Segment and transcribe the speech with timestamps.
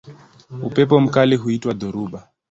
[0.61, 2.29] Upepo mkali huitwa dhoruba.